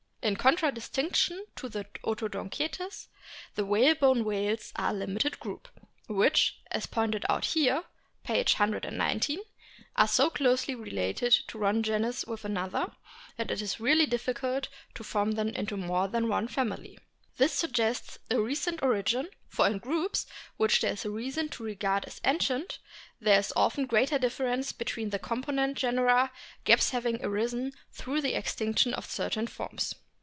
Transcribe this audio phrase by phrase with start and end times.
[0.23, 3.07] In contradistinction to the Odontocetes
[3.55, 5.67] the whalebone whales are a limited group,
[6.07, 7.85] which, as is pointed out here
[8.23, 8.33] (p.
[8.33, 9.39] 119),
[9.95, 12.91] are so closely related one genus with another,
[13.37, 16.99] that it is really difficult to form them into more than one family.
[17.37, 21.49] This suggests a recent origin; for in groups, which TOOTHED WHALES 175 there is reason
[21.49, 22.77] to regard as ancient,
[23.19, 26.31] there is often greater difference between the component genera,
[26.63, 29.95] gaps having arisen through the extinction of certain forms.